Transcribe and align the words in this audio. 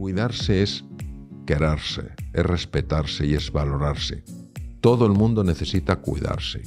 Cuidarse 0.00 0.62
es 0.62 0.82
quererse, 1.44 2.14
es 2.32 2.46
respetarse 2.46 3.26
y 3.26 3.34
es 3.34 3.52
valorarse. 3.52 4.24
Todo 4.80 5.04
el 5.04 5.12
mundo 5.12 5.44
necesita 5.44 5.96
cuidarse. 5.96 6.62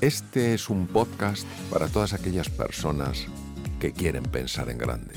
Este 0.00 0.54
es 0.54 0.70
un 0.70 0.86
podcast 0.86 1.46
para 1.70 1.88
todas 1.88 2.14
aquellas 2.14 2.48
personas 2.48 3.26
que 3.78 3.92
quieren 3.92 4.22
pensar 4.22 4.70
en 4.70 4.78
grande, 4.78 5.12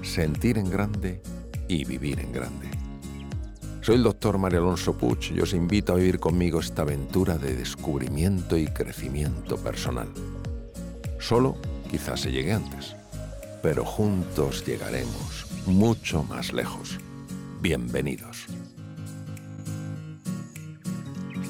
sentir 0.00 0.56
en 0.56 0.70
grande 0.70 1.20
y 1.68 1.84
vivir 1.84 2.20
en 2.20 2.32
grande. 2.32 2.70
Soy 3.82 3.96
el 3.96 4.02
doctor 4.02 4.38
Mario 4.38 4.60
Alonso 4.60 4.96
Puch 4.96 5.30
y 5.32 5.40
os 5.40 5.52
invito 5.52 5.92
a 5.92 5.96
vivir 5.96 6.18
conmigo 6.18 6.60
esta 6.60 6.80
aventura 6.80 7.36
de 7.36 7.54
descubrimiento 7.54 8.56
y 8.56 8.64
crecimiento 8.64 9.58
personal. 9.58 10.08
Solo 11.18 11.58
quizás 11.92 12.20
se 12.20 12.32
llegue 12.32 12.54
antes, 12.54 12.96
pero 13.62 13.84
juntos 13.84 14.64
llegaremos 14.64 15.44
mucho 15.66 16.22
más 16.22 16.54
lejos. 16.54 16.98
Bienvenidos. 17.60 18.46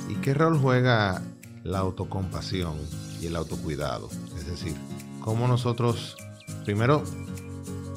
¿Y 0.08 0.16
qué 0.16 0.34
rol 0.34 0.58
juega 0.58 1.22
la 1.62 1.78
autocompasión 1.78 2.74
y 3.20 3.26
el 3.26 3.36
autocuidado? 3.36 4.10
Es 4.36 4.48
decir, 4.48 4.74
cómo 5.20 5.46
nosotros, 5.46 6.16
primero, 6.64 7.04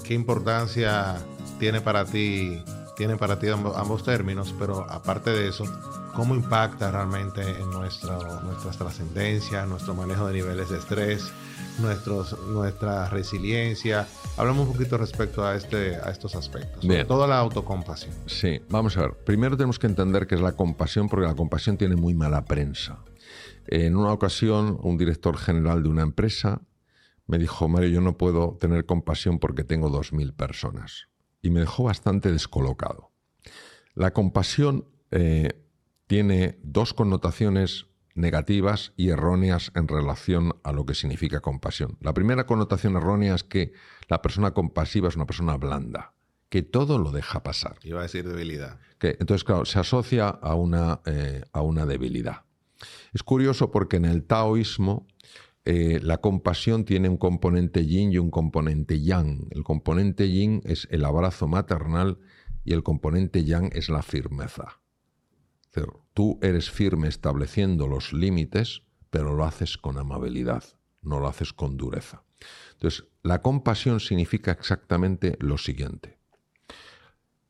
qué 0.03 0.13
importancia 0.13 1.15
tiene 1.59 1.81
para 1.81 2.05
ti, 2.05 2.61
tiene 2.95 3.17
para 3.17 3.39
ti 3.39 3.47
ambos, 3.47 4.03
términos, 4.03 4.53
pero 4.59 4.85
aparte 4.87 5.31
de 5.31 5.47
eso, 5.47 5.65
cómo 6.15 6.33
impacta 6.33 6.89
realmente 6.91 7.41
en 7.41 7.69
nuestra, 7.69 8.17
nuestra 8.41 8.71
trascendencia, 8.71 9.65
nuestro 9.65 9.93
manejo 9.93 10.27
de 10.27 10.33
niveles 10.33 10.69
de 10.69 10.77
estrés, 10.77 11.31
nuestros, 11.79 12.39
nuestra 12.47 13.09
resiliencia. 13.09 14.07
Hablamos 14.37 14.67
un 14.67 14.73
poquito 14.73 14.97
respecto 14.97 15.45
a, 15.45 15.55
este, 15.55 15.97
a 15.97 16.09
estos 16.09 16.35
aspectos, 16.35 16.81
sobre 16.81 17.03
toda 17.03 17.27
la 17.27 17.37
autocompasión. 17.39 18.13
Sí, 18.27 18.61
vamos 18.69 18.97
a 18.97 19.01
ver. 19.01 19.13
Primero 19.25 19.57
tenemos 19.57 19.77
que 19.77 19.87
entender 19.87 20.25
qué 20.25 20.35
es 20.35 20.41
la 20.41 20.53
compasión, 20.53 21.09
porque 21.09 21.27
la 21.27 21.35
compasión 21.35 21.77
tiene 21.77 21.97
muy 21.97 22.13
mala 22.13 22.45
prensa. 22.45 22.99
En 23.67 23.97
una 23.97 24.13
ocasión, 24.13 24.79
un 24.81 24.97
director 24.97 25.37
general 25.37 25.83
de 25.83 25.89
una 25.89 26.03
empresa 26.03 26.61
me 27.27 27.37
dijo, 27.37 27.67
Mario, 27.67 27.89
yo 27.89 28.01
no 28.01 28.17
puedo 28.17 28.57
tener 28.59 28.85
compasión 28.85 29.39
porque 29.39 29.63
tengo 29.63 29.89
2.000 29.89 30.33
personas. 30.33 31.09
Y 31.41 31.49
me 31.49 31.59
dejó 31.59 31.83
bastante 31.83 32.31
descolocado. 32.31 33.11
La 33.95 34.13
compasión 34.13 34.85
eh, 35.11 35.64
tiene 36.07 36.59
dos 36.63 36.93
connotaciones 36.93 37.87
negativas 38.13 38.93
y 38.95 39.09
erróneas 39.09 39.71
en 39.75 39.87
relación 39.87 40.55
a 40.63 40.71
lo 40.71 40.85
que 40.85 40.95
significa 40.95 41.41
compasión. 41.41 41.97
La 41.99 42.13
primera 42.13 42.45
connotación 42.45 42.95
errónea 42.95 43.35
es 43.35 43.43
que 43.43 43.73
la 44.07 44.21
persona 44.21 44.51
compasiva 44.51 45.09
es 45.09 45.15
una 45.15 45.25
persona 45.25 45.57
blanda, 45.57 46.13
que 46.49 46.61
todo 46.61 46.97
lo 46.97 47.11
deja 47.11 47.43
pasar. 47.43 47.77
Iba 47.83 47.99
a 47.99 48.03
decir 48.03 48.27
debilidad. 48.27 48.79
Que, 48.99 49.17
entonces, 49.19 49.43
claro, 49.43 49.65
se 49.65 49.79
asocia 49.79 50.29
a 50.29 50.55
una, 50.55 51.01
eh, 51.05 51.43
a 51.51 51.61
una 51.61 51.85
debilidad. 51.85 52.43
Es 53.13 53.23
curioso 53.23 53.71
porque 53.71 53.97
en 53.97 54.05
el 54.05 54.23
taoísmo 54.23 55.07
eh, 55.65 55.99
la 56.01 56.17
compasión 56.17 56.85
tiene 56.85 57.09
un 57.09 57.17
componente 57.17 57.85
yin 57.85 58.11
y 58.13 58.17
un 58.17 58.31
componente 58.31 59.01
yang. 59.01 59.47
El 59.51 59.63
componente 59.63 60.29
yin 60.29 60.61
es 60.63 60.87
el 60.91 61.03
abrazo 61.03 61.47
maternal 61.47 62.19
y 62.63 62.73
el 62.73 62.83
componente 62.83 63.43
yang 63.43 63.71
es 63.73 63.89
la 63.89 64.01
firmeza. 64.01 64.79
Tú 66.13 66.39
eres 66.41 66.71
firme 66.71 67.07
estableciendo 67.07 67.87
los 67.87 68.13
límites, 68.13 68.83
pero 69.09 69.35
lo 69.35 69.43
haces 69.43 69.77
con 69.77 69.97
amabilidad, 69.97 70.63
no 71.01 71.19
lo 71.19 71.27
haces 71.27 71.51
con 71.51 71.75
dureza. 71.77 72.23
Entonces, 72.73 73.05
la 73.23 73.41
compasión 73.41 73.99
significa 73.99 74.51
exactamente 74.51 75.37
lo 75.39 75.57
siguiente. 75.57 76.17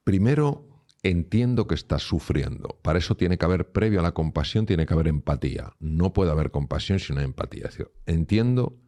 Primero, 0.04 0.68
entiendo 1.04 1.68
que 1.68 1.76
estás 1.76 2.04
sufriendo. 2.04 2.80
Para 2.82 3.00
eso 3.00 3.16
tiene 3.16 3.38
que 3.38 3.46
haber, 3.46 3.72
previo 3.72 4.00
a 4.00 4.04
la 4.04 4.14
compasión, 4.14 4.66
tiene 4.66 4.86
que 4.86 4.94
haber 4.94 5.08
empatía. 5.08 5.76
No 5.80 6.14
puede 6.14 6.32
haber 6.32 6.52
compasión 6.52 7.00
sin 7.00 7.20
empatía. 7.20 7.66
Es 7.66 7.78
decir, 7.78 7.92
entiendo 8.08 8.80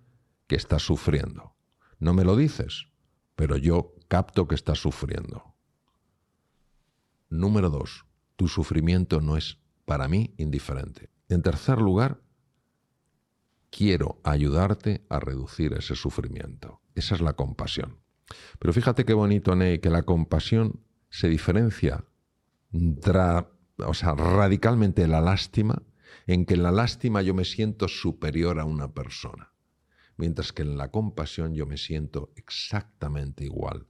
que 0.47 0.56
estás 0.56 0.81
sufriendo. 0.81 1.56
No 2.00 2.13
me 2.13 2.23
lo 2.23 2.35
dices, 2.35 2.88
pero 3.35 3.57
yo 3.57 3.94
capto 4.07 4.47
que 4.47 4.56
estás 4.56 4.79
sufriendo. 4.79 5.56
Número 7.29 7.69
dos, 7.69 8.06
tu 8.37 8.47
sufrimiento 8.47 9.19
no 9.19 9.35
es 9.35 9.59
para 9.83 10.07
mí 10.07 10.33
indiferente. 10.37 11.09
En 11.27 11.41
tercer 11.41 11.79
lugar, 11.79 12.21
quiero 13.69 14.21
ayudarte 14.23 15.05
a 15.09 15.19
reducir 15.19 15.73
ese 15.73 15.95
sufrimiento. 15.95 16.81
Esa 16.95 17.15
es 17.15 17.21
la 17.21 17.33
compasión. 17.33 17.99
Pero 18.59 18.73
fíjate 18.73 19.03
qué 19.03 19.13
bonito, 19.13 19.55
Ney, 19.55 19.79
que 19.79 19.89
la 19.89 20.03
compasión 20.03 20.81
se 21.09 21.27
diferencia 21.27 22.05
o 23.77 23.93
sea, 23.93 24.13
radicalmente 24.15 25.03
de 25.03 25.07
la 25.07 25.21
lástima, 25.21 25.81
en 26.25 26.45
que 26.45 26.55
en 26.55 26.63
la 26.63 26.71
lástima 26.71 27.21
yo 27.21 27.33
me 27.33 27.45
siento 27.45 27.87
superior 27.87 28.59
a 28.59 28.65
una 28.65 28.93
persona, 28.93 29.53
mientras 30.17 30.51
que 30.51 30.63
en 30.63 30.77
la 30.77 30.91
compasión 30.91 31.53
yo 31.53 31.65
me 31.65 31.77
siento 31.77 32.31
exactamente 32.35 33.43
igual 33.45 33.87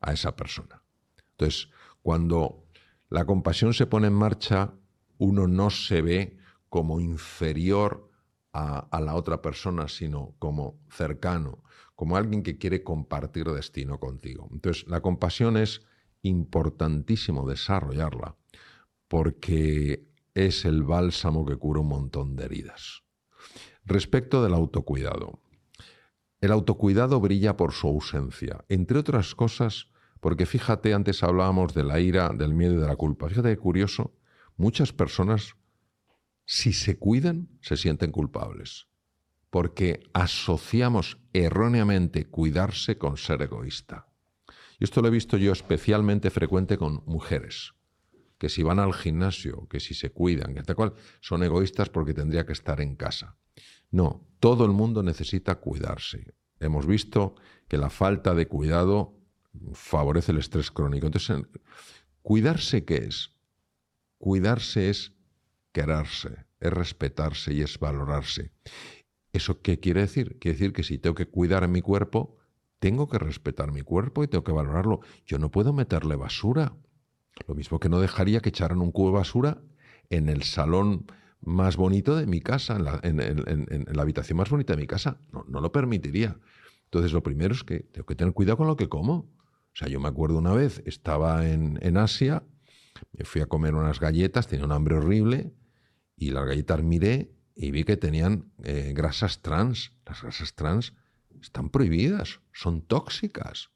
a 0.00 0.12
esa 0.12 0.36
persona. 0.36 0.82
Entonces, 1.32 1.68
cuando 2.02 2.63
la 3.14 3.26
compasión 3.26 3.74
se 3.74 3.86
pone 3.86 4.08
en 4.08 4.12
marcha, 4.12 4.74
uno 5.18 5.46
no 5.46 5.70
se 5.70 6.02
ve 6.02 6.36
como 6.68 6.98
inferior 6.98 8.10
a, 8.52 9.00
la 9.00 9.14
otra 9.14 9.40
persona, 9.40 9.86
sino 9.86 10.34
como 10.40 10.80
cercano, 10.90 11.62
como 11.94 12.16
alguien 12.16 12.42
que 12.42 12.58
quiere 12.58 12.82
compartir 12.82 13.46
destino 13.46 14.00
contigo. 14.00 14.48
Entonces, 14.50 14.84
la 14.88 15.00
compasión 15.00 15.56
es 15.56 15.82
importantísimo 16.22 17.48
desarrollarla 17.48 18.34
porque 19.06 20.08
es 20.34 20.64
el 20.64 20.82
bálsamo 20.82 21.46
que 21.46 21.56
cura 21.56 21.82
un 21.82 21.88
montón 21.88 22.34
de 22.34 22.46
heridas. 22.46 23.04
Respecto 23.84 24.42
del 24.42 24.54
autocuidado. 24.54 25.38
El 26.40 26.50
autocuidado 26.50 27.20
brilla 27.20 27.56
por 27.56 27.74
su 27.74 27.86
ausencia, 27.86 28.64
entre 28.68 28.98
otras 28.98 29.36
cosas 29.36 29.93
porque 30.24 30.46
fíjate, 30.46 30.94
antes 30.94 31.22
hablábamos 31.22 31.74
de 31.74 31.84
la 31.84 32.00
ira, 32.00 32.30
del 32.30 32.54
miedo 32.54 32.72
y 32.72 32.78
de 32.78 32.86
la 32.86 32.96
culpa. 32.96 33.28
Fíjate 33.28 33.50
qué 33.50 33.58
curioso, 33.58 34.14
muchas 34.56 34.90
personas, 34.90 35.54
si 36.46 36.72
se 36.72 36.96
cuidan, 36.96 37.50
se 37.60 37.76
sienten 37.76 38.10
culpables, 38.10 38.88
porque 39.50 40.00
asociamos 40.14 41.18
erróneamente 41.34 42.24
cuidarse 42.24 42.96
con 42.96 43.18
ser 43.18 43.42
egoísta. 43.42 44.08
Y 44.80 44.84
esto 44.84 45.02
lo 45.02 45.08
he 45.08 45.10
visto 45.10 45.36
yo 45.36 45.52
especialmente 45.52 46.30
frecuente 46.30 46.78
con 46.78 47.02
mujeres, 47.04 47.74
que 48.38 48.48
si 48.48 48.62
van 48.62 48.78
al 48.78 48.94
gimnasio, 48.94 49.68
que 49.68 49.78
si 49.78 49.92
se 49.92 50.10
cuidan, 50.10 50.54
que 50.54 50.62
tal 50.62 50.76
cual, 50.76 50.94
son 51.20 51.42
egoístas 51.42 51.90
porque 51.90 52.14
tendría 52.14 52.46
que 52.46 52.54
estar 52.54 52.80
en 52.80 52.96
casa. 52.96 53.36
No, 53.90 54.26
todo 54.40 54.64
el 54.64 54.72
mundo 54.72 55.02
necesita 55.02 55.56
cuidarse. 55.56 56.32
Hemos 56.60 56.86
visto 56.86 57.34
que 57.68 57.76
la 57.76 57.90
falta 57.90 58.34
de 58.34 58.48
cuidado 58.48 59.20
favorece 59.72 60.32
el 60.32 60.38
estrés 60.38 60.70
crónico. 60.70 61.06
Entonces, 61.06 61.42
¿cuidarse 62.22 62.84
qué 62.84 62.96
es? 62.96 63.32
Cuidarse 64.18 64.90
es 64.90 65.12
quererse, 65.72 66.46
es 66.60 66.72
respetarse 66.72 67.52
y 67.52 67.62
es 67.62 67.78
valorarse. 67.78 68.52
¿Eso 69.32 69.60
qué 69.60 69.80
quiere 69.80 70.02
decir? 70.02 70.38
Quiere 70.38 70.56
decir 70.56 70.72
que 70.72 70.84
si 70.84 70.98
tengo 70.98 71.14
que 71.14 71.26
cuidar 71.26 71.66
mi 71.68 71.82
cuerpo, 71.82 72.38
tengo 72.78 73.08
que 73.08 73.18
respetar 73.18 73.72
mi 73.72 73.82
cuerpo 73.82 74.22
y 74.22 74.28
tengo 74.28 74.44
que 74.44 74.52
valorarlo. 74.52 75.00
Yo 75.26 75.38
no 75.38 75.50
puedo 75.50 75.72
meterle 75.72 76.16
basura. 76.16 76.76
Lo 77.48 77.54
mismo 77.54 77.80
que 77.80 77.88
no 77.88 78.00
dejaría 78.00 78.40
que 78.40 78.50
echaran 78.50 78.80
un 78.80 78.92
cubo 78.92 79.08
de 79.08 79.16
basura 79.16 79.62
en 80.10 80.28
el 80.28 80.44
salón 80.44 81.06
más 81.40 81.76
bonito 81.76 82.16
de 82.16 82.26
mi 82.26 82.40
casa, 82.40 82.76
en 83.02 83.16
la, 83.16 84.02
habitación 84.02 84.38
más 84.38 84.50
bonita 84.50 84.74
de 84.74 84.80
mi 84.80 84.86
casa. 84.86 85.18
No, 85.32 85.44
no 85.48 85.60
lo 85.60 85.72
permitiría. 85.72 86.38
Entonces, 86.84 87.12
lo 87.12 87.22
primero 87.22 87.54
es 87.54 87.64
que 87.64 87.80
tengo 87.80 88.06
que 88.06 88.14
tener 88.14 88.32
cuidado 88.32 88.58
con 88.58 88.66
lo 88.66 88.76
que 88.76 88.88
como. 88.88 89.28
O 89.74 89.76
sea, 89.76 89.88
yo 89.88 89.98
me 89.98 90.08
acuerdo 90.08 90.38
una 90.38 90.52
vez, 90.52 90.82
estaba 90.86 91.48
en, 91.48 91.96
Asia, 91.96 92.44
me 93.12 93.24
fui 93.24 93.40
a 93.40 93.46
comer 93.46 93.74
unas 93.74 93.98
galletas, 93.98 94.46
tenía 94.46 94.64
un 94.64 94.72
hambre 94.72 94.96
horrible, 94.96 95.52
y 96.16 96.30
las 96.30 96.46
galletas 96.46 96.80
miré 96.84 97.32
y 97.56 97.72
vi 97.72 97.82
que 97.82 97.96
tenían 97.96 98.52
eh, 98.62 98.92
grasas 98.94 99.42
trans. 99.42 99.92
Las 100.06 100.22
grasas 100.22 100.54
trans 100.54 100.94
están 101.42 101.70
prohibidas, 101.70 102.40
son 102.52 102.82
tóxicas. 102.82 103.70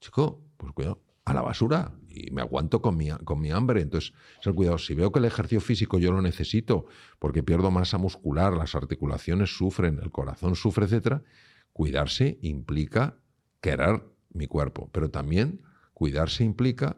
chico, 0.00 0.42
pues 0.56 0.72
cuidado, 0.72 1.02
a 1.26 1.34
la 1.34 1.42
basura. 1.42 1.92
Y 2.08 2.30
me 2.30 2.40
aguanto 2.40 2.80
con 2.80 2.96
mi, 2.96 3.10
con 3.10 3.38
mi 3.38 3.50
hambre. 3.50 3.82
Entonces, 3.82 4.14
ser 4.40 4.54
cuidado. 4.54 4.78
Si 4.78 4.94
veo 4.94 5.12
que 5.12 5.18
el 5.18 5.26
ejercicio 5.26 5.60
físico 5.60 5.98
yo 5.98 6.12
lo 6.12 6.22
necesito 6.22 6.86
porque 7.18 7.42
pierdo 7.42 7.70
masa 7.70 7.98
muscular, 7.98 8.54
las 8.54 8.74
articulaciones 8.74 9.54
sufren, 9.54 10.00
el 10.02 10.10
corazón 10.10 10.56
sufre, 10.56 10.86
etc., 10.86 11.22
cuidarse 11.74 12.38
implica 12.40 13.18
querer 13.60 14.15
mi 14.36 14.46
cuerpo, 14.46 14.90
pero 14.92 15.10
también 15.10 15.62
cuidarse 15.94 16.44
implica 16.44 16.96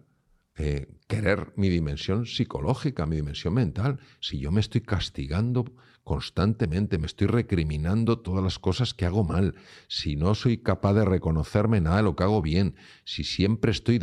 eh, 0.61 0.89
querer 1.07 1.53
mi 1.57 1.69
dimensión 1.69 2.27
psicológica, 2.27 3.07
mi 3.07 3.15
dimensión 3.15 3.55
mental. 3.55 4.01
Si 4.21 4.41
yo 4.41 4.51
me 4.51 4.61
estoy 4.61 4.81
castigando 4.81 5.65
constantemente, 6.03 6.99
me 6.99 7.07
estoy 7.07 7.29
recriminando 7.29 8.19
todas 8.19 8.43
las 8.43 8.59
cosas 8.59 8.93
que 8.93 9.07
hago 9.07 9.23
mal, 9.23 9.55
si 9.87 10.17
no 10.17 10.35
soy 10.35 10.59
capaz 10.59 10.95
de 10.95 11.05
reconocerme 11.05 11.81
nada 11.81 11.99
de 11.99 12.03
lo 12.03 12.17
que 12.17 12.25
hago 12.25 12.43
bien, 12.43 12.75
si 13.05 13.23
siempre 13.23 13.71
estoy 13.71 14.01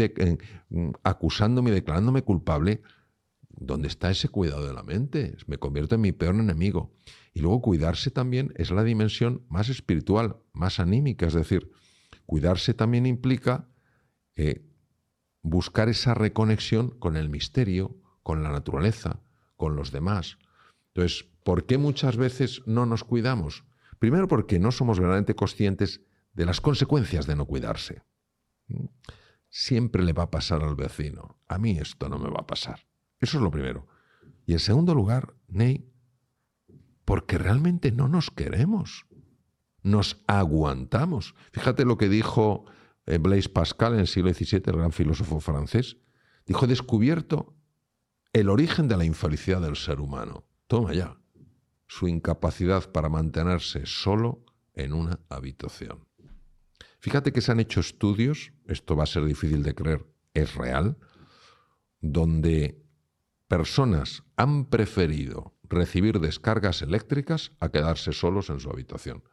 mm, 0.69 0.91
acusándome 1.03 1.71
y 1.71 1.73
declarándome 1.73 2.21
culpable, 2.21 2.81
¿dónde 3.49 3.89
está 3.89 4.11
ese 4.11 4.29
cuidado 4.29 4.65
de 4.65 4.73
la 4.73 4.83
mente? 4.83 5.35
Me 5.47 5.57
convierto 5.57 5.95
en 5.95 6.01
mi 6.01 6.11
peor 6.13 6.35
enemigo. 6.35 6.93
Y 7.33 7.41
luego 7.41 7.61
cuidarse 7.61 8.11
también 8.11 8.53
es 8.55 8.71
la 8.71 8.83
dimensión 8.83 9.43
más 9.49 9.67
espiritual, 9.67 10.37
más 10.53 10.79
anímica, 10.79 11.25
es 11.25 11.33
decir, 11.33 11.69
cuidarse 12.25 12.73
también 12.73 13.05
implica 13.05 13.67
eh, 14.35 14.65
buscar 15.41 15.89
esa 15.89 16.13
reconexión 16.13 16.89
con 16.89 17.15
el 17.15 17.29
misterio, 17.29 17.95
con 18.23 18.43
la 18.43 18.51
naturaleza, 18.51 19.19
con 19.55 19.75
los 19.75 19.91
demás. 19.91 20.37
Entonces, 20.87 21.27
¿por 21.43 21.65
qué 21.65 21.77
muchas 21.77 22.17
veces 22.17 22.61
no 22.65 22.85
nos 22.85 23.03
cuidamos? 23.03 23.63
Primero 23.99 24.27
porque 24.27 24.59
no 24.59 24.71
somos 24.71 24.99
verdaderamente 24.99 25.35
conscientes 25.35 26.01
de 26.33 26.45
las 26.45 26.61
consecuencias 26.61 27.27
de 27.27 27.35
no 27.35 27.45
cuidarse. 27.45 28.03
Siempre 29.49 30.03
le 30.03 30.13
va 30.13 30.23
a 30.23 30.31
pasar 30.31 30.63
al 30.63 30.75
vecino. 30.75 31.39
A 31.47 31.57
mí 31.57 31.77
esto 31.77 32.09
no 32.09 32.17
me 32.17 32.29
va 32.29 32.41
a 32.41 32.47
pasar. 32.47 32.87
Eso 33.19 33.37
es 33.37 33.43
lo 33.43 33.51
primero. 33.51 33.87
Y 34.45 34.53
en 34.53 34.59
segundo 34.59 34.93
lugar, 34.93 35.33
Ney, 35.47 35.89
porque 37.05 37.37
realmente 37.37 37.91
no 37.91 38.07
nos 38.07 38.31
queremos. 38.31 39.05
Nos 39.85 40.23
aguantamos. 40.25 41.35
Fíjate 41.51 41.85
lo 41.85 41.95
que 41.95 42.09
dijo 42.09 42.65
eh, 43.05 43.19
Blaise 43.19 43.49
Pascal 43.49 43.93
en 43.93 43.99
el 43.99 44.07
siglo 44.07 44.33
XVII, 44.33 44.63
el 44.65 44.77
gran 44.77 44.91
filósofo 44.91 45.39
francés, 45.39 45.97
dijo, 46.47 46.65
descubierto 46.65 47.55
el 48.33 48.49
origen 48.49 48.87
de 48.87 48.97
la 48.97 49.05
infelicidad 49.05 49.61
del 49.61 49.75
ser 49.75 50.01
humano. 50.01 50.43
Toma 50.65 50.91
ya, 50.95 51.19
su 51.85 52.07
incapacidad 52.07 52.91
para 52.91 53.09
mantenerse 53.09 53.85
solo 53.85 54.43
en 54.73 54.91
una 54.91 55.19
habitación. 55.29 56.07
Fíjate 56.97 57.31
que 57.31 57.41
se 57.41 57.51
han 57.51 57.59
hecho 57.59 57.79
estudios, 57.79 58.53
esto 58.65 58.95
va 58.95 59.03
a 59.03 59.05
ser 59.05 59.23
difícil 59.23 59.61
de 59.61 59.75
creer, 59.75 60.03
es 60.33 60.55
real, 60.55 60.97
donde 62.01 62.83
personas 63.47 64.23
han 64.35 64.65
preferido 64.65 65.53
recibir 65.61 66.19
descargas 66.19 66.81
eléctricas 66.81 67.51
a 67.59 67.69
quedarse 67.69 68.13
solos 68.13 68.49
en 68.49 68.59
su 68.59 68.71
habitación. 68.71 69.23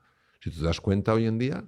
Si 0.42 0.50
te 0.50 0.62
das 0.62 0.80
cuenta 0.80 1.14
hoy 1.14 1.26
en 1.26 1.38
día, 1.38 1.64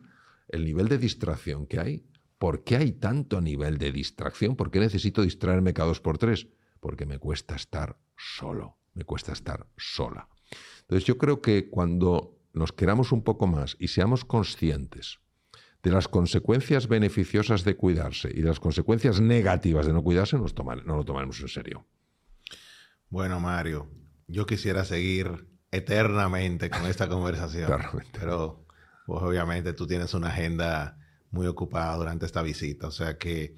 el 0.48 0.64
nivel 0.64 0.88
de 0.88 0.98
distracción 0.98 1.66
que 1.66 1.78
hay. 1.78 2.06
¿Por 2.38 2.64
qué 2.64 2.76
hay 2.76 2.92
tanto 2.92 3.40
nivel 3.40 3.78
de 3.78 3.92
distracción? 3.92 4.56
¿Por 4.56 4.70
qué 4.72 4.80
necesito 4.80 5.22
distraerme 5.22 5.72
cada 5.72 5.88
dos 5.88 6.00
por 6.00 6.18
tres? 6.18 6.48
Porque 6.80 7.06
me 7.06 7.18
cuesta 7.18 7.54
estar 7.54 7.96
solo, 8.16 8.78
me 8.94 9.04
cuesta 9.04 9.32
estar 9.32 9.68
sola. 9.76 10.28
Entonces 10.80 11.06
yo 11.06 11.18
creo 11.18 11.40
que 11.40 11.70
cuando 11.70 12.40
nos 12.52 12.72
queramos 12.72 13.12
un 13.12 13.22
poco 13.22 13.46
más 13.46 13.76
y 13.78 13.88
seamos 13.88 14.24
conscientes 14.24 15.20
de 15.82 15.90
las 15.92 16.08
consecuencias 16.08 16.88
beneficiosas 16.88 17.62
de 17.62 17.76
cuidarse 17.76 18.30
y 18.34 18.40
de 18.40 18.48
las 18.48 18.58
consecuencias 18.58 19.20
negativas 19.20 19.86
de 19.86 19.92
no 19.92 20.02
cuidarse, 20.02 20.36
nos 20.36 20.54
no 20.56 20.96
lo 20.96 21.04
tomaremos 21.04 21.40
en 21.40 21.48
serio. 21.48 21.86
Bueno, 23.08 23.38
Mario, 23.38 23.88
yo 24.26 24.46
quisiera 24.46 24.84
seguir 24.84 25.46
eternamente 25.70 26.70
con 26.70 26.86
esta 26.86 27.08
conversación, 27.08 27.70
pero 28.12 28.63
pues 29.04 29.22
obviamente 29.22 29.72
tú 29.72 29.86
tienes 29.86 30.14
una 30.14 30.28
agenda 30.28 30.98
muy 31.30 31.46
ocupada 31.46 31.96
durante 31.96 32.26
esta 32.26 32.42
visita. 32.42 32.88
O 32.88 32.90
sea 32.90 33.18
que 33.18 33.56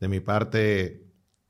de 0.00 0.08
mi 0.08 0.20
parte 0.20 1.04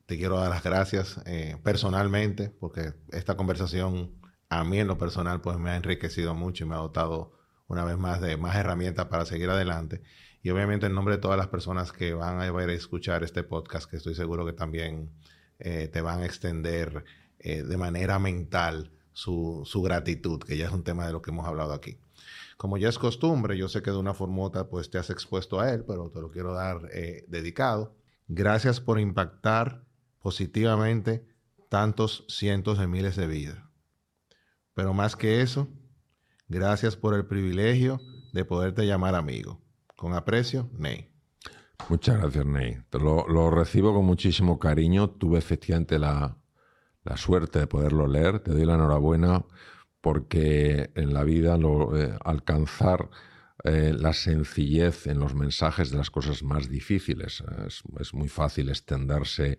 te 0.07 0.19
quiero 0.19 0.39
dar 0.39 0.51
las 0.51 0.65
gracias 0.65 1.21
eh, 1.27 1.57
personalmente 1.63 2.51
porque 2.51 2.95
esta 3.13 3.37
conversación 3.37 4.13
a 4.49 4.65
mí 4.65 4.81
en 4.81 4.89
lo 4.89 4.99
personal 4.99 5.41
pues 5.41 5.59
me 5.59 5.71
ha 5.71 5.77
enriquecido 5.77 6.35
mucho 6.35 6.65
y 6.65 6.69
me 6.69 6.75
ha 6.75 6.79
dotado 6.79 7.39
una 7.69 7.85
vez 7.85 7.97
más 7.97 8.21
de 8.21 8.37
más 8.37 8.57
herramientas 8.57 9.07
para 9.07 9.25
seguir 9.25 9.49
adelante. 9.51 10.03
Y 10.43 10.51
obviamente 10.51 10.87
en 10.87 10.95
nombre 10.95 11.17
de 11.17 11.21
todas 11.21 11.39
las 11.39 11.49
personas 11.49 11.93
que 11.93 12.15
van 12.15 12.41
a 12.41 12.51
ver 12.51 12.71
a 12.71 12.73
escuchar 12.73 13.23
este 13.23 13.45
podcast, 13.45 13.89
que 13.89 13.97
estoy 13.99 14.15
seguro 14.17 14.45
que 14.47 14.55
también 14.55 15.13
eh, 15.61 15.89
te 15.93 16.01
van 16.01 16.23
a 16.23 16.27
extender 16.27 17.05
eh, 17.39 17.63
de 17.63 17.77
manera 17.77 18.19
mental 18.19 18.91
su, 19.13 19.63
su 19.67 19.83
gratitud, 19.83 20.43
que 20.43 20.57
ya 20.57 20.67
es 20.67 20.73
un 20.73 20.83
tema 20.83 21.07
de 21.07 21.13
lo 21.13 21.23
que 21.23 21.31
hemos 21.31 21.47
hablado 21.47 21.73
aquí 21.73 21.99
como 22.61 22.77
ya 22.77 22.91
es 22.91 22.99
costumbre, 22.99 23.57
yo 23.57 23.71
sé 23.71 23.81
que 23.81 23.91
de 23.91 23.97
una 23.97 24.11
otra 24.11 24.69
pues 24.69 24.91
te 24.91 24.99
has 24.99 25.09
expuesto 25.09 25.61
a 25.61 25.73
él, 25.73 25.83
pero 25.89 26.11
te 26.11 26.21
lo 26.21 26.31
quiero 26.31 26.53
dar 26.53 26.91
eh, 26.93 27.25
dedicado. 27.27 27.97
Gracias 28.29 28.83
por 28.83 29.01
impactar 29.01 29.87
positivamente 30.19 31.27
tantos 31.71 32.27
cientos 32.29 32.79
de 32.79 32.87
miles 32.87 33.17
de 33.17 33.27
vidas. 33.27 33.57
Pero 34.75 34.93
más 34.93 35.17
que 35.17 35.41
eso, 35.41 35.69
gracias 36.49 36.97
por 36.97 37.15
el 37.15 37.25
privilegio 37.25 37.99
de 38.35 38.45
poderte 38.45 38.87
llamar 38.87 39.15
amigo. 39.15 39.63
Con 39.97 40.13
aprecio, 40.13 40.69
Ney. 40.75 41.11
Muchas 41.89 42.19
gracias, 42.19 42.45
Ney. 42.45 42.77
Lo, 42.93 43.27
lo 43.27 43.51
recibo 43.51 43.95
con 43.95 44.05
muchísimo 44.05 44.59
cariño. 44.59 45.09
Tuve 45.09 45.39
efectivamente 45.39 45.99
la, 45.99 46.37
la 47.05 47.17
suerte 47.17 47.59
de 47.61 47.67
poderlo 47.67 48.07
leer. 48.07 48.41
Te 48.41 48.51
doy 48.51 48.67
la 48.67 48.75
enhorabuena 48.75 49.47
porque 50.01 50.91
en 50.95 51.13
la 51.13 51.25
vida 51.25 51.57
lo, 51.57 51.97
eh, 51.97 52.17
alcanzar 52.25 53.11
eh, 53.65 53.95
la 53.97 54.15
sencillez 54.15 55.07
en 55.07 55.19
los 55.19 55.35
mensajes 55.35 55.91
de 55.91 55.99
las 55.99 56.11
cosas 56.11 56.43
más 56.43 56.71
difíciles. 56.71 57.45
Es, 57.99 58.15
muy 58.15 58.29
fácil 58.29 58.71
extenderse 58.71 59.59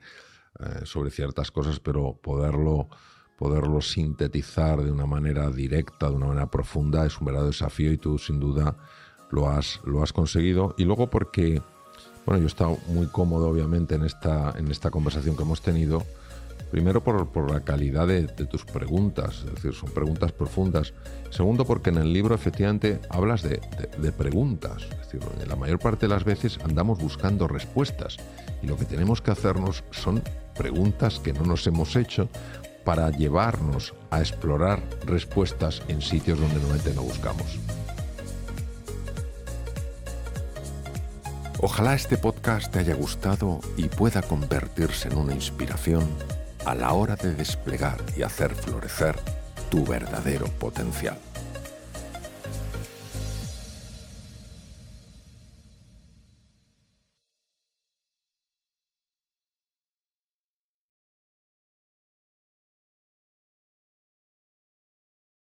eh, 0.60 0.82
sobre 0.84 1.12
ciertas 1.12 1.52
cosas, 1.52 1.80
pero 1.80 2.20
poderlo, 2.22 2.90
poderlo 3.38 3.80
sintetizar 3.82 4.84
de 4.84 4.92
una 4.92 5.06
manera 5.06 5.52
directa, 5.52 6.10
de 6.10 6.16
una 6.16 6.28
manera 6.28 6.50
profunda, 6.50 7.06
es 7.06 7.20
un 7.20 7.26
verdadero 7.26 7.52
desafío 7.52 7.92
y 7.92 7.98
tú 7.98 8.18
sin 8.18 8.40
duda 8.40 8.76
lo 9.30 9.50
has, 9.50 9.80
lo 9.86 10.02
has 10.02 10.14
conseguido. 10.14 10.74
Y 10.78 10.86
luego 10.86 11.10
porque, 11.10 11.62
bueno, 12.26 12.40
yo 12.40 12.46
he 12.46 12.48
estado 12.48 12.78
muy 12.88 13.06
cómodo 13.06 13.50
obviamente 13.50 13.96
en 13.96 14.04
esta, 14.04 14.56
en 14.58 14.72
esta 14.72 14.90
conversación 14.90 15.36
que 15.36 15.44
hemos 15.44 15.62
tenido 15.62 16.04
Primero 16.72 17.04
por, 17.04 17.52
la 17.52 17.60
calidad 17.60 18.08
de, 18.08 18.24
tus 18.28 18.64
preguntas, 18.64 19.44
es 19.46 19.56
decir, 19.56 19.74
son 19.74 19.92
preguntas 19.92 20.32
profundas. 20.32 20.94
Segundo 21.30 21.66
porque 21.66 21.90
en 21.90 21.98
el 21.98 22.14
libro 22.14 22.34
efectivamente 22.34 23.02
hablas 23.10 23.44
de, 23.44 23.60
preguntas. 24.18 24.84
Es 24.84 25.12
decir, 25.12 25.22
la 25.48 25.58
mayor 25.58 25.80
parte 25.80 26.08
de 26.08 26.14
las 26.14 26.24
veces 26.24 26.58
andamos 26.64 26.98
buscando 26.98 27.50
respuestas 27.50 28.16
y 28.64 28.68
lo 28.68 28.78
que 28.78 28.86
tenemos 28.86 29.22
que 29.22 29.32
hacernos 29.32 29.84
son 29.92 30.24
preguntas 30.58 31.20
que 31.20 31.34
no 31.34 31.44
nos 31.44 31.68
hemos 31.68 31.98
hecho 31.98 32.30
para 32.86 33.12
llevarnos 33.12 33.94
a 34.10 34.22
explorar 34.22 34.82
respuestas 35.06 35.84
en 35.90 36.02
sitios 36.02 36.40
donde 36.40 36.56
normalmente 36.56 36.94
no 36.94 37.02
buscamos. 37.02 37.60
Ojalá 41.60 41.96
este 41.96 42.18
podcast 42.18 42.72
te 42.72 42.80
haya 42.80 42.96
gustado 42.96 43.60
y 43.76 43.84
pueda 43.84 44.22
convertirse 44.22 45.10
en 45.10 45.18
una 45.18 45.36
inspiración 45.36 46.08
a 46.66 46.76
la 46.76 46.94
hora 46.94 47.16
de 47.16 47.34
desplegar 47.34 47.98
y 48.16 48.24
hacer 48.24 48.54
florecer 48.56 49.18
tu 49.70 49.86
verdadero 49.86 50.46
potencial. 50.48 51.18